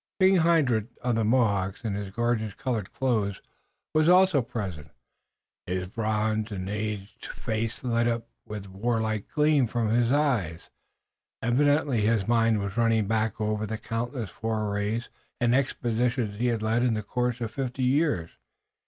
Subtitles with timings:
[0.19, 3.39] King Hendrik of the Mohawks, in his gorgeous colored clothes,
[3.93, 4.89] was also present,
[5.67, 10.71] his bronzed and aged face lighted up with the warlike gleam from his eyes.
[11.43, 15.09] Evidently his mind was running back over the countless forays
[15.39, 18.31] and expeditions he had led in the course of fifty years.